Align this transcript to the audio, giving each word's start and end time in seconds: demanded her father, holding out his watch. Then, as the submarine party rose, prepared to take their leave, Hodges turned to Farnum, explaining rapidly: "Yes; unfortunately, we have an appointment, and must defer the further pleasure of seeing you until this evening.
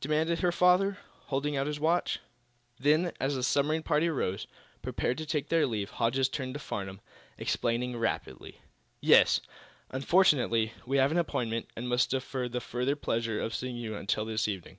demanded 0.00 0.38
her 0.40 0.50
father, 0.50 0.96
holding 1.26 1.54
out 1.54 1.66
his 1.66 1.78
watch. 1.78 2.18
Then, 2.80 3.12
as 3.20 3.34
the 3.34 3.42
submarine 3.42 3.82
party 3.82 4.08
rose, 4.08 4.46
prepared 4.80 5.18
to 5.18 5.26
take 5.26 5.50
their 5.50 5.66
leave, 5.66 5.90
Hodges 5.90 6.30
turned 6.30 6.54
to 6.54 6.60
Farnum, 6.60 7.02
explaining 7.36 7.98
rapidly: 7.98 8.62
"Yes; 9.02 9.42
unfortunately, 9.90 10.72
we 10.86 10.96
have 10.96 11.10
an 11.10 11.18
appointment, 11.18 11.66
and 11.76 11.90
must 11.90 12.08
defer 12.12 12.48
the 12.48 12.62
further 12.62 12.96
pleasure 12.96 13.38
of 13.38 13.54
seeing 13.54 13.76
you 13.76 13.94
until 13.96 14.24
this 14.24 14.48
evening. 14.48 14.78